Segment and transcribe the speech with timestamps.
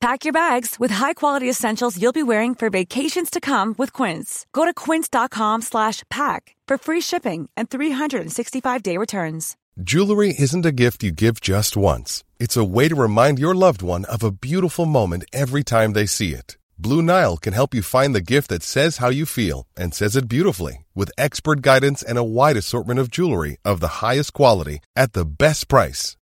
[0.00, 4.46] Pack your bags with high-quality essentials you'll be wearing for vacations to come with Quince.
[4.54, 9.56] Go to quince.com/pack for free shipping and 365-day returns.
[9.82, 12.24] Jewelry isn't a gift you give just once.
[12.38, 16.06] It's a way to remind your loved one of a beautiful moment every time they
[16.06, 16.56] see it.
[16.78, 20.16] Blue Nile can help you find the gift that says how you feel and says
[20.16, 24.78] it beautifully with expert guidance and a wide assortment of jewelry of the highest quality
[24.96, 26.16] at the best price.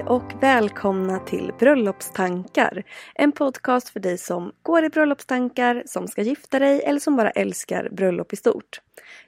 [0.00, 2.82] Hej och välkomna till Bröllopstankar.
[3.14, 7.30] En podcast för dig som går i bröllopstankar, som ska gifta dig eller som bara
[7.30, 8.80] älskar bröllop i stort.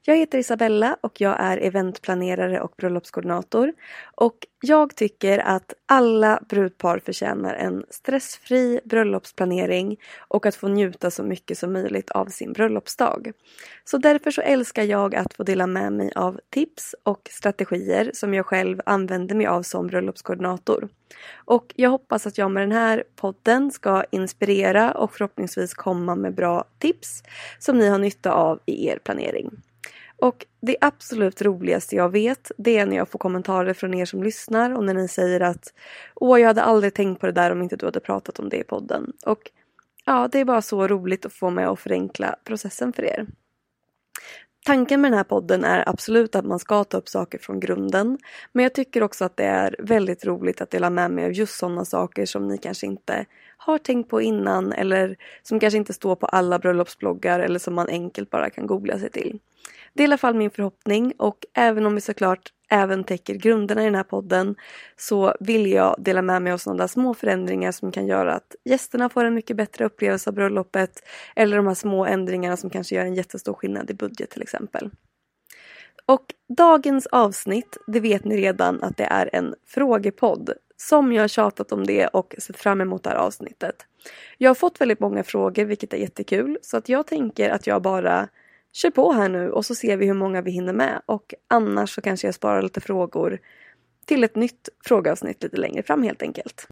[0.03, 3.73] Jag heter Isabella och jag är eventplanerare och bröllopskoordinator.
[4.15, 9.97] Och jag tycker att alla brudpar förtjänar en stressfri bröllopsplanering
[10.29, 13.33] och att få njuta så mycket som möjligt av sin bröllopsdag.
[13.85, 18.35] Så därför så älskar jag att få dela med mig av tips och strategier som
[18.35, 20.89] jag själv använder mig av som bröllopskoordinator.
[21.35, 26.35] Och jag hoppas att jag med den här podden ska inspirera och förhoppningsvis komma med
[26.35, 27.23] bra tips
[27.59, 29.62] som ni har nytta av i er planering.
[30.23, 34.23] Och det absolut roligaste jag vet det är när jag får kommentarer från er som
[34.23, 35.75] lyssnar och när ni säger att
[36.15, 38.57] Åh, jag hade aldrig tänkt på det där om inte du hade pratat om det
[38.57, 39.13] i podden.
[39.27, 39.51] Och
[40.05, 43.27] ja, det är bara så roligt att få med och förenkla processen för er.
[44.65, 48.19] Tanken med den här podden är absolut att man ska ta upp saker från grunden.
[48.53, 51.59] Men jag tycker också att det är väldigt roligt att dela med mig av just
[51.59, 56.17] sådana saker som ni kanske inte har tänkt på innan eller som kanske inte står
[56.17, 59.39] på alla bröllopsbloggar eller som man enkelt bara kan googla sig till.
[59.95, 63.83] Det är i alla fall min förhoppning och även om vi såklart även täcker grunderna
[63.83, 64.55] i den här podden
[64.97, 69.09] så vill jag dela med mig av sådana små förändringar som kan göra att gästerna
[69.09, 71.03] får en mycket bättre upplevelse av bröllopet
[71.37, 74.91] eller de här små ändringarna som kanske gör en jättestor skillnad i budget till exempel.
[76.07, 80.53] Och dagens avsnitt, det vet ni redan att det är en frågepodd.
[80.77, 83.87] Som jag har tjatat om det och sett fram emot det här avsnittet.
[84.39, 87.83] Jag har fått väldigt många frågor vilket är jättekul så att jag tänker att jag
[87.83, 88.29] bara
[88.73, 91.95] kör på här nu och så ser vi hur många vi hinner med och annars
[91.95, 93.39] så kanske jag sparar lite frågor
[94.07, 96.69] till ett nytt frågeavsnitt lite längre fram helt enkelt.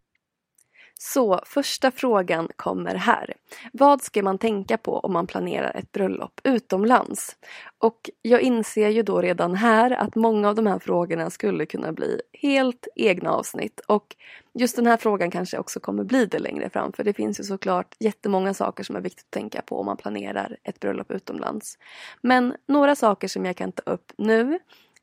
[1.02, 3.34] Så första frågan kommer här.
[3.72, 7.36] Vad ska man tänka på om man planerar ett bröllop utomlands?
[7.78, 11.92] Och jag inser ju då redan här att många av de här frågorna skulle kunna
[11.92, 14.16] bli helt egna avsnitt och
[14.52, 17.44] just den här frågan kanske också kommer bli det längre fram för det finns ju
[17.44, 21.78] såklart jättemånga saker som är viktigt att tänka på om man planerar ett bröllop utomlands.
[22.22, 24.58] Men några saker som jag kan ta upp nu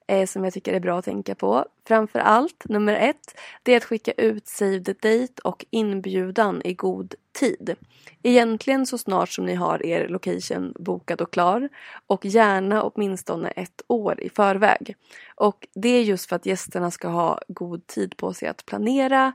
[0.07, 1.66] Eh, som jag tycker är bra att tänka på.
[1.88, 6.73] Framför allt, nummer ett, det är att skicka ut save the date och inbjudan i
[6.73, 7.75] god tid.
[8.23, 11.69] Egentligen så snart som ni har er location bokad och klar
[12.07, 14.96] och gärna åtminstone ett år i förväg.
[15.35, 19.34] Och det är just för att gästerna ska ha god tid på sig att planera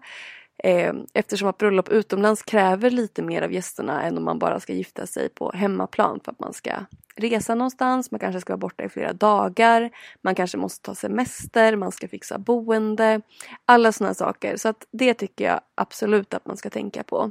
[0.65, 4.73] Eh, eftersom att bröllop utomlands kräver lite mer av gästerna än om man bara ska
[4.73, 6.71] gifta sig på hemmaplan för att man ska
[7.17, 9.91] resa någonstans, man kanske ska vara borta i flera dagar,
[10.23, 13.21] man kanske måste ta semester, man ska fixa boende,
[13.65, 14.57] alla sådana saker.
[14.57, 17.31] Så att det tycker jag absolut att man ska tänka på.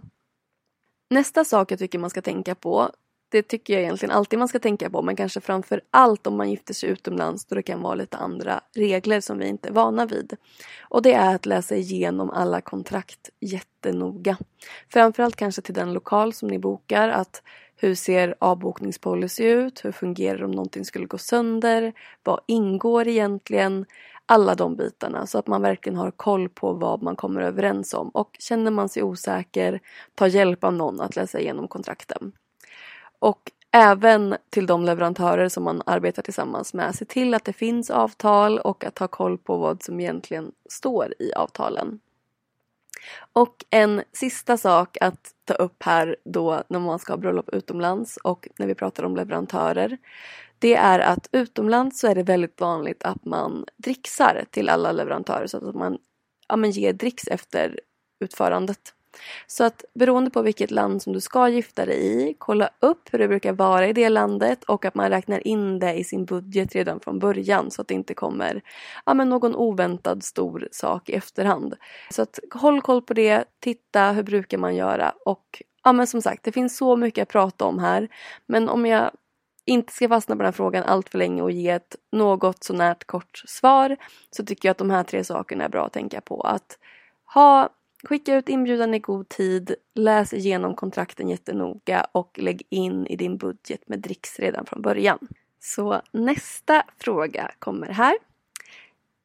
[1.09, 2.91] Nästa sak jag tycker man ska tänka på
[3.31, 6.49] det tycker jag egentligen alltid man ska tänka på men kanske framför allt om man
[6.49, 10.05] gifter sig utomlands då det kan vara lite andra regler som vi inte är vana
[10.05, 10.33] vid.
[10.81, 14.37] Och det är att läsa igenom alla kontrakt jättenoga.
[14.89, 17.43] Framförallt kanske till den lokal som ni bokar att
[17.75, 19.85] hur ser avbokningspolicy ut?
[19.85, 21.93] Hur fungerar det om någonting skulle gå sönder?
[22.23, 23.85] Vad ingår egentligen?
[24.25, 28.09] alla de bitarna så att man verkligen har koll på vad man kommer överens om
[28.09, 29.79] och känner man sig osäker,
[30.15, 32.31] ta hjälp av någon att läsa igenom kontrakten.
[33.21, 37.89] Och även till de leverantörer som man arbetar tillsammans med, se till att det finns
[37.89, 41.99] avtal och att ha koll på vad som egentligen står i avtalen.
[43.33, 48.17] Och en sista sak att ta upp här då när man ska ha bröllop utomlands
[48.17, 49.97] och när vi pratar om leverantörer.
[50.59, 55.47] Det är att utomlands så är det väldigt vanligt att man dricksar till alla leverantörer
[55.47, 55.97] så att man
[56.47, 57.79] ja, men ger dricks efter
[58.19, 58.93] utförandet.
[59.47, 63.19] Så att beroende på vilket land som du ska gifta dig i, kolla upp hur
[63.19, 66.75] det brukar vara i det landet och att man räknar in det i sin budget
[66.75, 68.61] redan från början så att det inte kommer
[69.05, 71.75] ja, men någon oväntad stor sak i efterhand.
[72.09, 76.21] Så att håll koll på det, titta hur brukar man göra och ja men som
[76.21, 78.07] sagt det finns så mycket att prata om här
[78.45, 79.11] men om jag
[79.65, 83.03] inte ska fastna på den här frågan allt för länge och ge ett något sånärt
[83.03, 83.97] kort svar
[84.31, 86.41] så tycker jag att de här tre sakerna är bra att tänka på.
[86.41, 86.77] Att
[87.33, 87.69] ha
[88.03, 93.37] Skicka ut inbjudan i god tid, läs igenom kontrakten jättenoga och lägg in i din
[93.37, 95.27] budget med dricks redan från början.
[95.59, 98.17] Så nästa fråga kommer här.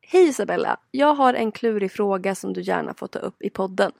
[0.00, 0.76] Hej Isabella!
[0.90, 3.92] Jag har en klurig fråga som du gärna får ta upp i podden.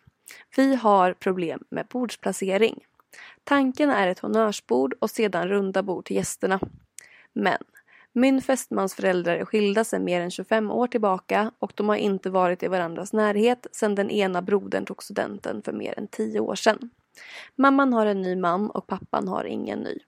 [0.57, 2.85] Vi har problem med bordsplacering.
[3.45, 6.61] Tanken är ett honnörsbord och sedan runda bord till gästerna.
[7.33, 7.59] Men
[8.17, 12.31] min fästmans föräldrar är skilda sedan mer än 25 år tillbaka och de har inte
[12.31, 16.55] varit i varandras närhet sedan den ena brodern tog studenten för mer än 10 år
[16.55, 16.91] sedan.
[17.57, 19.99] Mamman har en ny man och pappan har ingen ny.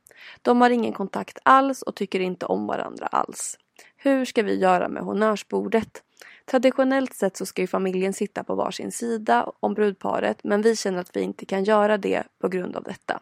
[0.42, 3.58] De har ingen kontakt alls och tycker inte om varandra alls.
[3.96, 6.02] Hur ska vi göra med honnörsbordet?
[6.50, 10.98] Traditionellt sett så ska ju familjen sitta på varsin sida om brudparet men vi känner
[10.98, 13.20] att vi inte kan göra det på grund av detta.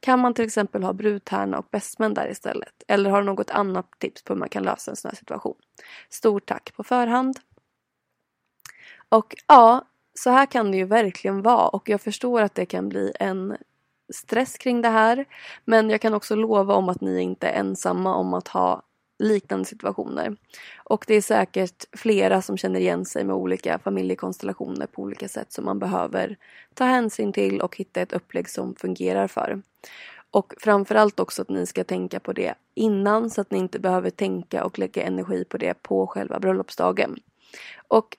[0.00, 2.82] Kan man till exempel ha brudtärna och bestmän där istället?
[2.88, 5.56] Eller har du något annat tips på hur man kan lösa en sån här situation?
[6.08, 7.38] Stort tack på förhand.
[9.08, 12.88] Och ja, så här kan det ju verkligen vara och jag förstår att det kan
[12.88, 13.56] bli en
[14.14, 15.24] stress kring det här.
[15.64, 18.82] Men jag kan också lova om att ni inte är ensamma om att ha
[19.20, 20.36] liknande situationer.
[20.84, 25.52] Och det är säkert flera som känner igen sig med olika familjekonstellationer på olika sätt
[25.52, 26.36] som man behöver
[26.74, 29.62] ta hänsyn till och hitta ett upplägg som fungerar för.
[30.30, 34.10] Och framförallt också att ni ska tänka på det innan så att ni inte behöver
[34.10, 37.18] tänka och lägga energi på det på själva bröllopsdagen.
[37.88, 38.16] Och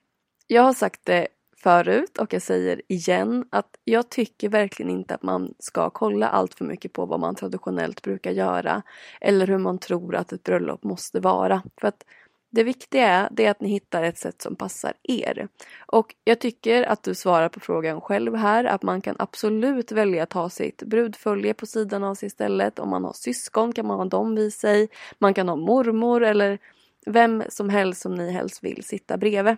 [0.48, 1.28] jag har sagt det
[1.62, 6.54] förut och jag säger igen att jag tycker verkligen inte att man ska kolla allt
[6.54, 8.82] för mycket på vad man traditionellt brukar göra
[9.22, 11.64] eller hur man tror att ett bröllop måste vara.
[11.82, 12.04] För att
[12.52, 15.48] det viktiga är, det är att ni hittar ett sätt som passar er.
[15.86, 20.24] Och jag tycker att du svarar på frågan själv här att man kan absolut välja
[20.24, 22.80] att ha sitt brudfölje på sidan av sig istället.
[22.80, 24.90] Om man har syskon kan man ha dem vid sig.
[25.20, 26.60] Man kan ha mormor eller
[27.06, 29.58] vem som helst som ni helst vill sitta bredvid.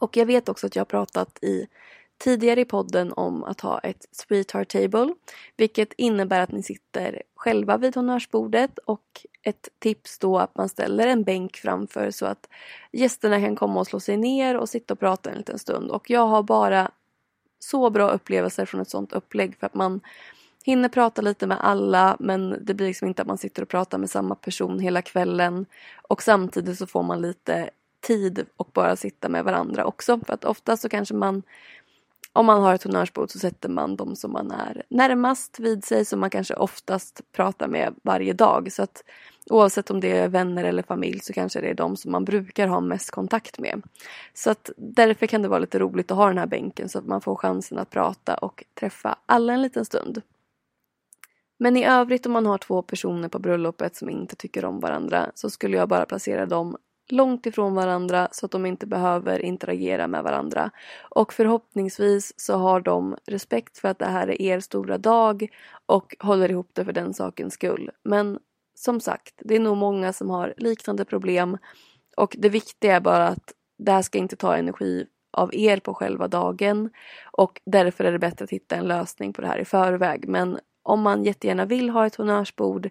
[0.00, 1.66] Och jag vet också att jag har pratat i
[2.18, 5.14] tidigare i podden om att ha ett sweetheart table.
[5.56, 11.06] Vilket innebär att ni sitter själva vid honnörsbordet och ett tips då att man ställer
[11.06, 12.48] en bänk framför så att
[12.92, 15.90] gästerna kan komma och slå sig ner och sitta och prata en liten stund.
[15.90, 16.90] Och jag har bara
[17.58, 20.00] så bra upplevelser från ett sånt upplägg för att man
[20.64, 23.98] hinner prata lite med alla men det blir liksom inte att man sitter och pratar
[23.98, 25.66] med samma person hela kvällen
[26.02, 27.70] och samtidigt så får man lite
[28.00, 30.20] tid och bara sitta med varandra också.
[30.26, 31.42] För att ofta så kanske man
[32.32, 36.04] om man har ett honnörsbord så sätter man de som man är närmast vid sig
[36.04, 38.72] som man kanske oftast pratar med varje dag.
[38.72, 39.04] Så att
[39.46, 42.66] oavsett om det är vänner eller familj så kanske det är de som man brukar
[42.66, 43.82] ha mest kontakt med.
[44.34, 47.06] Så att därför kan det vara lite roligt att ha den här bänken så att
[47.06, 50.22] man får chansen att prata och träffa alla en liten stund.
[51.58, 55.30] Men i övrigt om man har två personer på bröllopet som inte tycker om varandra
[55.34, 56.76] så skulle jag bara placera dem
[57.12, 60.70] långt ifrån varandra så att de inte behöver interagera med varandra.
[61.10, 65.48] Och förhoppningsvis så har de respekt för att det här är er stora dag
[65.86, 67.90] och håller ihop det för den sakens skull.
[68.04, 68.38] Men
[68.74, 71.58] som sagt, det är nog många som har liknande problem
[72.16, 75.94] och det viktiga är bara att det här ska inte ta energi av er på
[75.94, 76.90] själva dagen
[77.32, 80.28] och därför är det bättre att hitta en lösning på det här i förväg.
[80.28, 82.90] Men om man jättegärna vill ha ett honnörsbord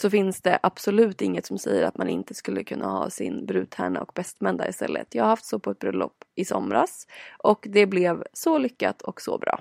[0.00, 4.00] så finns det absolut inget som säger att man inte skulle kunna ha sin brudtärna
[4.02, 5.14] och bästmän där istället.
[5.14, 7.06] Jag har haft så på ett bröllop i somras
[7.38, 9.60] och det blev så lyckat och så bra.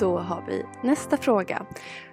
[0.00, 1.66] Då har vi nästa fråga.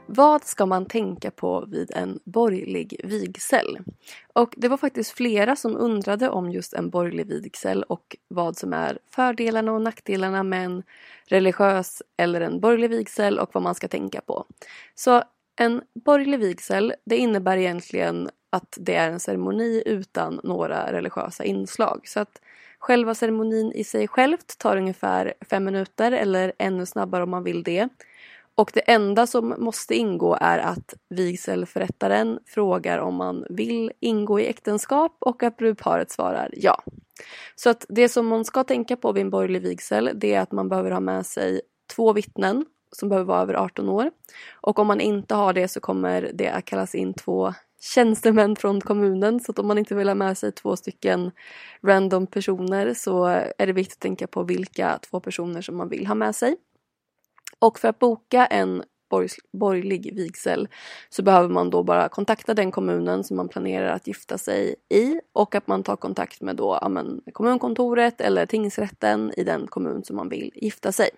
[0.06, 3.79] Vad ska man tänka på vid en borgerlig vigsel?
[4.34, 8.74] Och det var faktiskt flera som undrade om just en borgerlig vigsel och vad som
[8.74, 10.84] är fördelarna och nackdelarna med en
[11.25, 14.46] religiös eller en borgerlig vigsel och vad man ska tänka på.
[14.96, 15.24] Så
[15.56, 22.01] en borgerlig vigsel, det innebär egentligen att det är en ceremoni utan några religiösa inslag.
[22.08, 22.41] Så att
[22.79, 27.63] själva ceremonin i sig självt tar ungefär fem minuter eller ännu snabbare om man vill
[27.63, 27.89] det.
[28.55, 34.48] Och det enda som måste ingå är att vigselförrättaren frågar om man vill ingå i
[34.48, 36.84] äktenskap och att brudparet svarar ja.
[37.55, 40.51] Så att det som man ska tänka på vid en borgerlig vigsel det är att
[40.51, 41.62] man behöver ha med sig
[41.96, 44.12] två vittnen som behöver vara över 18 år.
[44.53, 48.81] Och om man inte har det så kommer det att kallas in två tjänstemän från
[48.81, 51.31] kommunen så att om man inte vill ha med sig två stycken
[51.84, 53.25] random personer så
[53.57, 56.55] är det viktigt att tänka på vilka två personer som man vill ha med sig.
[57.60, 58.84] Och för att boka en
[59.53, 60.67] borgerlig vigsel
[61.10, 65.19] så behöver man då bara kontakta den kommunen som man planerar att gifta sig i
[65.34, 70.03] och att man tar kontakt med då, ja, men, kommunkontoret eller tingsrätten i den kommun
[70.03, 71.10] som man vill gifta sig.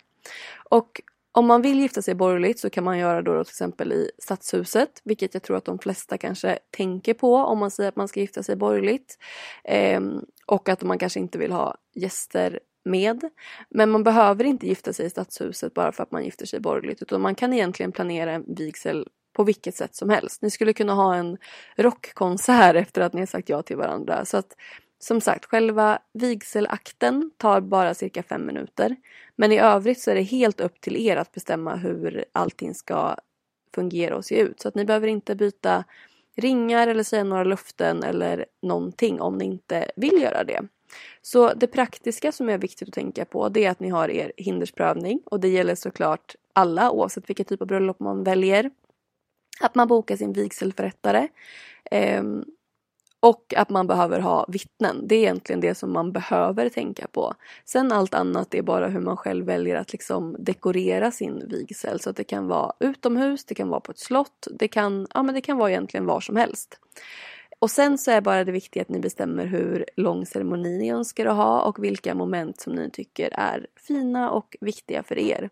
[0.70, 1.02] Och
[1.40, 4.12] om man vill gifta sig borgerligt så kan man göra då, då till exempel i
[4.18, 8.08] Stadshuset, vilket jag tror att de flesta kanske tänker på om man säger att man
[8.08, 9.18] ska gifta sig borgerligt.
[9.64, 10.02] Eh,
[10.46, 13.30] och att man kanske inte vill ha gäster med.
[13.70, 17.02] Men man behöver inte gifta sig i Stadshuset bara för att man gifter sig borgerligt
[17.02, 20.42] utan man kan egentligen planera en vigsel på vilket sätt som helst.
[20.42, 21.38] Ni skulle kunna ha en
[21.78, 24.26] rockkonsert efter att ni har sagt ja till varandra.
[24.26, 24.56] Så att
[25.00, 28.96] som sagt, själva vigselakten tar bara cirka fem minuter.
[29.36, 33.16] Men i övrigt så är det helt upp till er att bestämma hur allting ska
[33.76, 34.62] fungera och se ut.
[34.62, 35.84] Så att ni behöver inte byta
[36.36, 40.62] ringar eller säga några löften eller någonting om ni inte vill göra det.
[41.22, 44.32] Så det praktiska som är viktigt att tänka på det är att ni har er
[44.38, 48.72] hindersprövning och det gäller såklart alla oavsett vilken typ av bröllop man väljer.
[49.62, 51.28] Att man bokar sin vigselförrättare.
[51.92, 52.46] Ehm,
[53.22, 55.08] och att man behöver ha vittnen.
[55.08, 57.34] Det är egentligen det som man behöver tänka på.
[57.66, 62.00] Sen allt annat är bara hur man själv väljer att liksom dekorera sin vigsel.
[62.00, 65.24] Så att det kan vara utomhus, det kan vara på ett slott, det kan, ja,
[65.24, 66.80] men det kan vara egentligen var som helst.
[67.60, 71.26] Och sen så är bara det viktiga att ni bestämmer hur lång ceremoni ni önskar
[71.26, 75.50] att ha och vilka moment som ni tycker är fina och viktiga för er.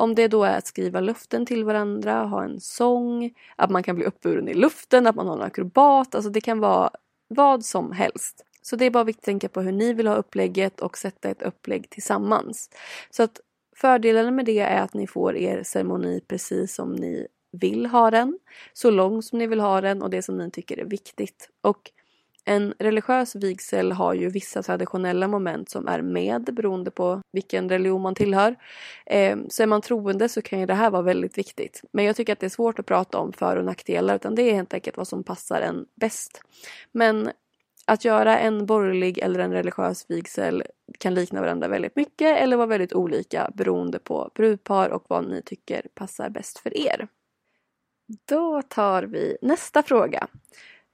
[0.00, 3.96] Om det då är att skriva luften till varandra, ha en sång, att man kan
[3.96, 6.90] bli uppburen i luften, att man har en akrobat, alltså det kan vara
[7.28, 8.44] vad som helst.
[8.62, 11.30] Så det är bara viktigt att tänka på hur ni vill ha upplägget och sätta
[11.30, 12.70] ett upplägg tillsammans.
[13.10, 13.40] Så att
[13.76, 18.38] fördelen med det är att ni får er ceremoni precis som ni vill ha den,
[18.72, 21.48] så lång som ni vill ha den och det som ni tycker är viktigt.
[21.60, 21.90] Och
[22.44, 28.02] en religiös vigsel har ju vissa traditionella moment som är med beroende på vilken religion
[28.02, 28.56] man tillhör.
[29.06, 31.82] Eh, så är man troende så kan ju det här vara väldigt viktigt.
[31.92, 34.42] Men jag tycker att det är svårt att prata om för och nackdelar utan det
[34.42, 36.42] är helt enkelt vad som passar en bäst.
[36.92, 37.30] Men
[37.86, 40.62] att göra en borgerlig eller en religiös vigsel
[40.98, 45.42] kan likna varandra väldigt mycket eller vara väldigt olika beroende på brudpar och vad ni
[45.42, 47.08] tycker passar bäst för er.
[48.28, 50.26] Då tar vi nästa fråga.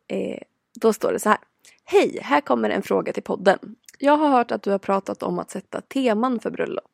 [0.09, 0.43] Eh,
[0.81, 1.39] då står det så här.
[1.85, 3.59] Hej, här kommer en fråga till podden.
[3.99, 6.91] Jag har hört att du har pratat om att sätta teman för bröllop.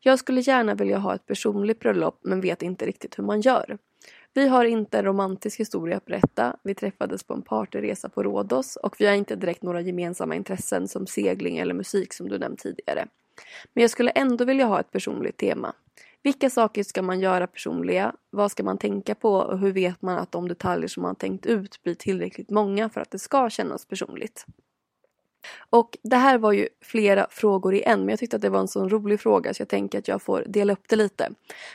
[0.00, 3.78] Jag skulle gärna vilja ha ett personligt bröllop men vet inte riktigt hur man gör.
[4.34, 6.56] Vi har inte en romantisk historia att berätta.
[6.62, 10.88] Vi träffades på en partyresa på Rhodos och vi har inte direkt några gemensamma intressen
[10.88, 13.06] som segling eller musik som du nämnt tidigare.
[13.72, 15.74] Men jag skulle ändå vilja ha ett personligt tema.
[16.22, 18.14] Vilka saker ska man göra personliga?
[18.30, 19.34] Vad ska man tänka på?
[19.34, 23.00] Och hur vet man att de detaljer som man tänkt ut blir tillräckligt många för
[23.00, 24.46] att det ska kännas personligt?
[25.70, 28.60] Och det här var ju flera frågor i en men jag tyckte att det var
[28.60, 31.30] en så rolig fråga så jag tänker att jag får dela upp det lite.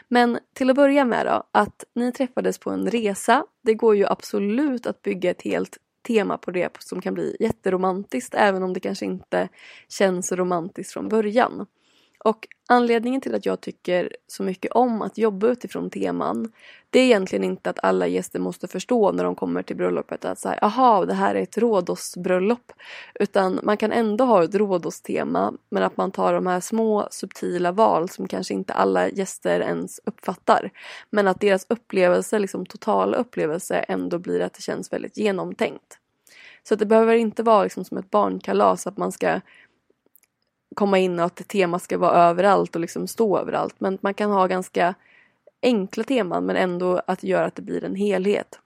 [0.07, 3.45] Men till att börja med då, att ni träffades på en resa.
[3.63, 5.77] Det går ju absolut att bygga ett helt
[6.07, 9.49] tema på det som kan bli jätteromantiskt även om det kanske inte
[9.89, 11.65] känns romantiskt från början.
[12.17, 16.51] Och anledningen till att jag tycker så mycket om att jobba utifrån teman
[16.89, 20.39] det är egentligen inte att alla gäster måste förstå när de kommer till bröllopet att
[20.39, 22.71] så här, aha, det här är ett rådosbröllop.
[23.19, 27.71] Utan man kan ändå ha ett rådostema men att man tar de här små subtila
[27.71, 30.71] val som kanske inte alla gäster ens uppfattar.
[31.09, 35.99] Men att deras upplevelse, liksom totala upplevelse ändå blir att det känns väldigt genomtänkt.
[36.63, 39.41] Så det behöver inte vara liksom som ett barnkalas att man ska
[40.75, 43.75] komma in och att temat ska vara överallt och liksom stå överallt.
[43.79, 44.95] Men man kan ha ganska
[45.61, 48.59] enkla teman men ändå att göra att det blir en helhet.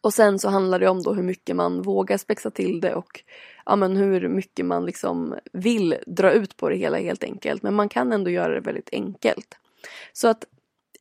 [0.00, 3.24] Och sen så handlar det om då hur mycket man vågar spexa till det och
[3.66, 7.62] ja, men hur mycket man liksom vill dra ut på det hela helt enkelt.
[7.62, 9.58] Men man kan ändå göra det väldigt enkelt.
[10.12, 10.44] Så att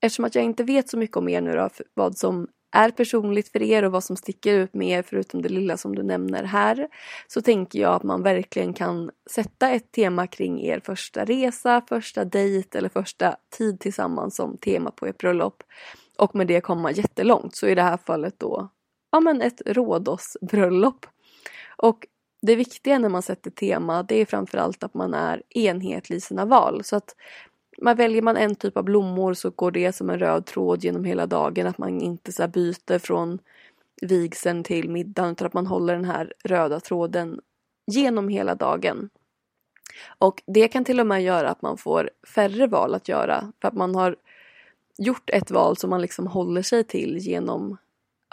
[0.01, 3.49] eftersom att jag inte vet så mycket om er nu då, vad som är personligt
[3.49, 6.43] för er och vad som sticker ut med er förutom det lilla som du nämner
[6.43, 6.87] här
[7.27, 12.25] så tänker jag att man verkligen kan sätta ett tema kring er första resa, första
[12.25, 15.63] dejt eller första tid tillsammans som tema på ert bröllop
[16.17, 17.55] och med det komma jättelångt.
[17.55, 18.69] Så i det här fallet då
[19.11, 21.05] ja men ett rådåsbröllop.
[21.77, 22.07] Och
[22.41, 26.45] det viktiga när man sätter tema det är framförallt att man är enhetlig i sina
[26.45, 26.83] val.
[26.83, 27.15] Så att
[27.81, 31.03] man väljer man en typ av blommor så går det som en röd tråd genom
[31.03, 31.67] hela dagen.
[31.67, 33.39] Att man inte så byter från
[34.01, 37.39] vigseln till middagen utan att man håller den här röda tråden
[37.91, 39.09] genom hela dagen.
[40.17, 43.67] Och det kan till och med göra att man får färre val att göra för
[43.67, 44.15] att man har
[44.97, 47.77] gjort ett val som man liksom håller sig till genom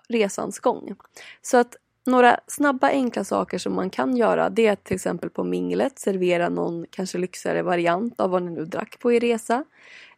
[0.09, 0.95] resans gång.
[1.43, 1.77] Så att
[2.07, 5.99] några snabba enkla saker som man kan göra det är att till exempel på minglet
[5.99, 9.65] servera någon kanske lyxigare variant av vad ni nu drack på er resa.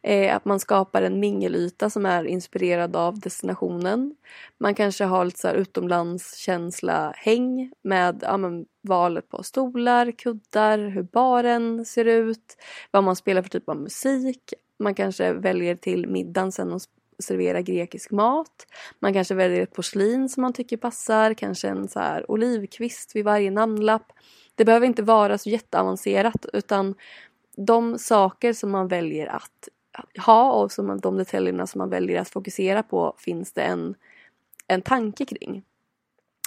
[0.01, 4.15] Eh, att man skapar en mingelyta som är inspirerad av destinationen.
[4.57, 10.77] Man kanske har lite så här utomlandskänsla häng med ja, men, valet på stolar, kuddar,
[10.77, 12.57] hur baren ser ut,
[12.91, 14.53] vad man spelar för typ av musik.
[14.79, 16.71] Man kanske väljer till middagen sen
[17.19, 18.67] servera grekisk mat.
[18.99, 23.25] Man kanske väljer ett porslin som man tycker passar, kanske en så här olivkvist vid
[23.25, 24.11] varje namnlapp.
[24.55, 26.95] Det behöver inte vara så jätteavancerat utan
[27.57, 29.69] de saker som man väljer att
[30.25, 33.95] ha och som de detaljerna som man väljer att fokusera på finns det en,
[34.67, 35.63] en tanke kring.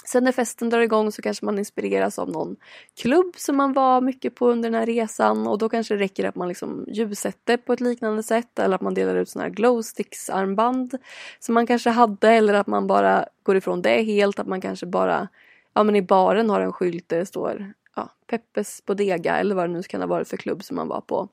[0.07, 2.55] Sen när festen drar igång så kanske man inspireras av någon
[3.01, 6.25] klubb som man var mycket på under den här resan och då kanske det räcker
[6.25, 9.55] att man liksom ljussätter på ett liknande sätt eller att man delar ut sådana här
[9.55, 10.97] glowsticks armband
[11.39, 14.85] som man kanske hade eller att man bara går ifrån det helt, att man kanske
[14.85, 15.27] bara
[15.73, 19.69] ja men i baren har en skylt där det står ja, Peppes Bodega eller vad
[19.69, 21.29] det nu kan ha varit för klubb som man var på.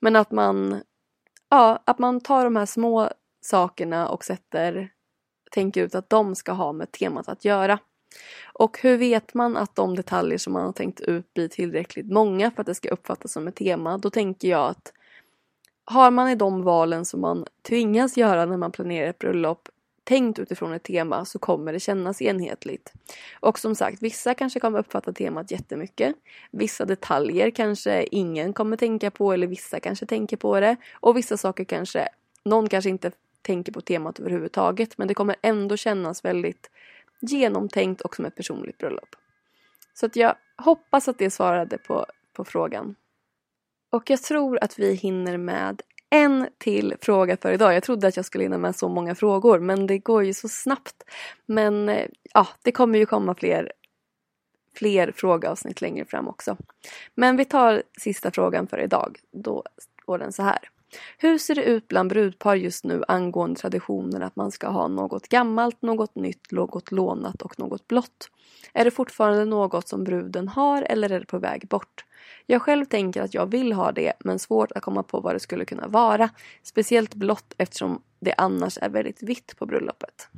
[0.00, 0.82] Men att man
[1.50, 4.90] ja, att man tar de här små sakerna och sätter
[5.50, 7.78] tänker ut att de ska ha med temat att göra.
[8.52, 12.50] Och hur vet man att de detaljer som man har tänkt ut blir tillräckligt många
[12.50, 13.98] för att det ska uppfattas som ett tema?
[13.98, 14.92] Då tänker jag att
[15.84, 19.68] har man i de valen som man tvingas göra när man planerar ett bröllop
[20.04, 22.92] tänkt utifrån ett tema så kommer det kännas enhetligt.
[23.40, 26.14] Och som sagt, vissa kanske kommer uppfatta temat jättemycket.
[26.50, 30.76] Vissa detaljer kanske ingen kommer tänka på eller vissa kanske tänker på det.
[30.92, 32.08] Och vissa saker kanske
[32.44, 33.10] någon kanske inte
[33.42, 36.70] tänker på temat överhuvudtaget men det kommer ändå kännas väldigt
[37.24, 39.16] genomtänkt och som ett personligt bröllop.
[39.94, 42.94] Så att jag hoppas att det svarade på, på frågan.
[43.90, 47.74] Och jag tror att vi hinner med en till fråga för idag.
[47.74, 50.48] Jag trodde att jag skulle hinna med så många frågor men det går ju så
[50.48, 51.04] snabbt.
[51.46, 53.72] Men eh, ja, det kommer ju komma fler,
[54.76, 56.56] fler frågeavsnitt längre fram också.
[57.14, 59.18] Men vi tar sista frågan för idag.
[59.32, 59.62] Då
[60.04, 60.70] går den så här.
[61.18, 65.28] Hur ser det ut bland brudpar just nu angående traditionen att man ska ha något
[65.28, 68.30] gammalt, något nytt, något lånat och något blått?
[68.72, 72.04] Är det fortfarande något som bruden har eller är det på väg bort?
[72.46, 75.40] Jag själv tänker att jag vill ha det men svårt att komma på vad det
[75.40, 76.30] skulle kunna vara.
[76.62, 80.28] Speciellt blått eftersom det annars är väldigt vitt på bröllopet.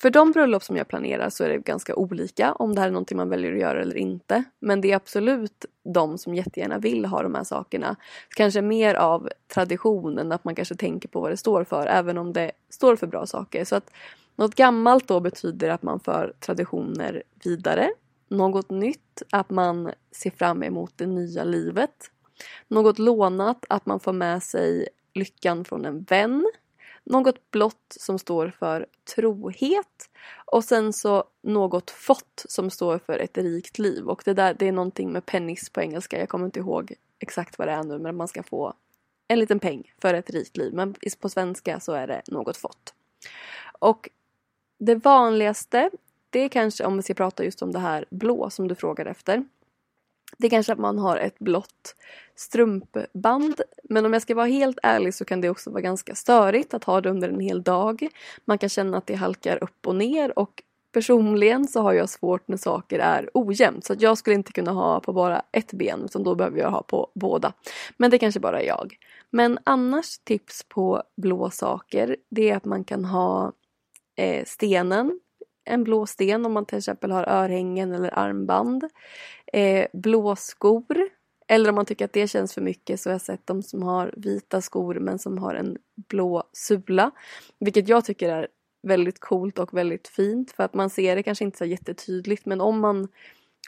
[0.00, 2.92] För de bröllop som jag planerar så är det ganska olika om det här är
[2.92, 4.44] någonting man väljer att göra eller inte.
[4.58, 7.96] Men det är absolut de som jättegärna vill ha de här sakerna.
[8.36, 12.32] Kanske mer av traditionen, att man kanske tänker på vad det står för även om
[12.32, 13.64] det står för bra saker.
[13.64, 13.90] Så att
[14.36, 17.90] något gammalt då betyder att man för traditioner vidare.
[18.28, 22.10] Något nytt, att man ser fram emot det nya livet.
[22.68, 26.46] Något lånat, att man får med sig lyckan från en vän
[27.08, 30.10] något blått som står för trohet
[30.44, 34.68] och sen så något fått som står för ett rikt liv och det där det
[34.68, 36.18] är någonting med pennis på engelska.
[36.18, 38.74] Jag kommer inte ihåg exakt vad det är nu men man ska få
[39.28, 42.94] en liten peng för ett rikt liv men på svenska så är det något fått.
[43.78, 44.08] Och
[44.78, 45.90] det vanligaste
[46.30, 49.06] det är kanske om vi ska prata just om det här blå som du frågar
[49.06, 49.44] efter
[50.36, 51.94] det är kanske att man har ett blått
[52.36, 53.60] strumpband.
[53.82, 56.84] Men om jag ska vara helt ärlig så kan det också vara ganska störigt att
[56.84, 58.08] ha det under en hel dag.
[58.44, 60.62] Man kan känna att det halkar upp och ner och
[60.92, 63.84] personligen så har jag svårt när saker är ojämnt.
[63.84, 66.70] Så att jag skulle inte kunna ha på bara ett ben utan då behöver jag
[66.70, 67.52] ha på båda.
[67.96, 68.96] Men det kanske bara är jag.
[69.30, 73.52] Men annars tips på blå saker det är att man kan ha
[74.16, 75.20] eh, stenen
[75.68, 78.84] en blå sten om man till exempel har örhängen eller armband.
[79.52, 81.08] Eh, blå skor.
[81.48, 83.82] Eller om man tycker att det känns för mycket så har jag sett de som
[83.82, 85.78] har vita skor men som har en
[86.08, 87.10] blå sula.
[87.58, 88.48] Vilket jag tycker är
[88.82, 92.60] väldigt coolt och väldigt fint för att man ser det kanske inte så jättetydligt men
[92.60, 93.08] om man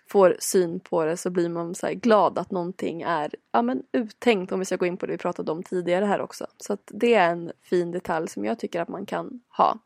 [0.06, 4.52] får syn på det så blir man så glad att någonting är ja, men uttänkt
[4.52, 6.46] om vi ska gå in på det vi pratade om tidigare här också.
[6.56, 9.78] Så att det är en fin detalj som jag tycker att man kan ha.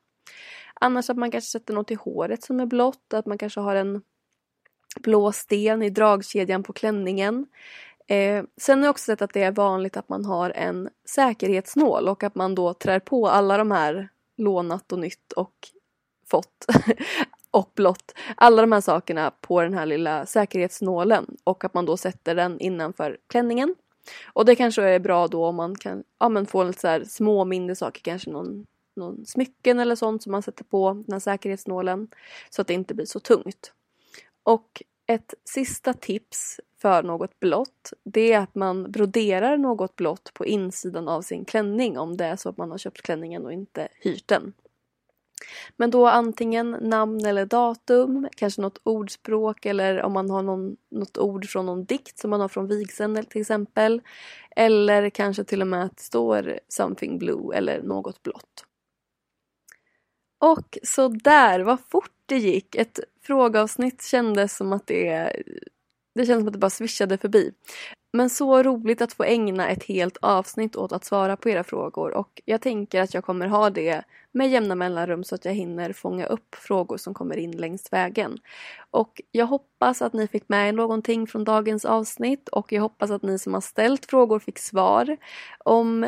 [0.84, 3.76] Annars att man kanske sätter något i håret som är blått, att man kanske har
[3.76, 4.02] en
[5.00, 7.46] blå sten i dragkedjan på klänningen.
[8.06, 12.08] Eh, sen har jag också sett att det är vanligt att man har en säkerhetsnål
[12.08, 15.54] och att man då trär på alla de här lånat och nytt och
[16.26, 16.66] fått
[17.50, 18.14] och blått.
[18.36, 22.60] Alla de här sakerna på den här lilla säkerhetsnålen och att man då sätter den
[22.60, 23.74] innanför klänningen.
[24.32, 27.04] Och det kanske är bra då om man kan ja, men få lite så här
[27.04, 31.20] små mindre saker, kanske någon, någon smycken eller sånt som man sätter på den här
[31.20, 32.08] säkerhetsnålen
[32.50, 33.72] så att det inte blir så tungt.
[34.42, 40.46] Och ett sista tips för något blått det är att man broderar något blått på
[40.46, 43.88] insidan av sin klänning om det är så att man har köpt klänningen och inte
[44.00, 44.52] hyrt den.
[45.76, 51.18] Men då antingen namn eller datum, kanske något ordspråk eller om man har någon, något
[51.18, 54.02] ord från någon dikt som man har från vigseln till exempel.
[54.56, 58.64] Eller kanske till och med att det står something blue eller något blått.
[60.44, 62.74] Och så där, vad fort det gick.
[62.74, 65.32] Ett frågeavsnitt kändes som att det
[66.14, 67.52] det kändes som att det bara svischade förbi.
[68.12, 72.10] Men så roligt att få ägna ett helt avsnitt åt att svara på era frågor
[72.14, 75.92] och jag tänker att jag kommer ha det med jämna mellanrum så att jag hinner
[75.92, 78.38] fånga upp frågor som kommer in längs vägen.
[78.90, 83.10] Och jag hoppas att ni fick med er någonting från dagens avsnitt och jag hoppas
[83.10, 85.16] att ni som har ställt frågor fick svar.
[85.58, 86.06] Om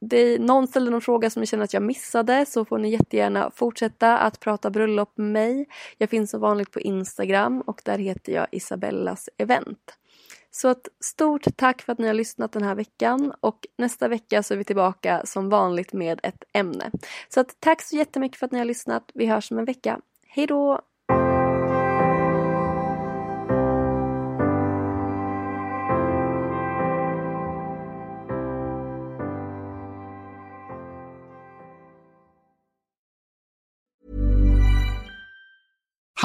[0.00, 3.50] det, någon ställde någon fråga som jag känner att jag missade så får ni jättegärna
[3.54, 5.66] fortsätta att prata bröllop med mig.
[5.98, 9.98] Jag finns som vanligt på Instagram och där heter jag Isabellas event.
[10.50, 14.42] Så ett stort tack för att ni har lyssnat den här veckan och nästa vecka
[14.42, 16.90] så är vi tillbaka som vanligt med ett ämne.
[17.28, 19.10] Så att tack så jättemycket för att ni har lyssnat.
[19.14, 20.00] Vi hörs om en vecka.
[20.26, 20.46] Hej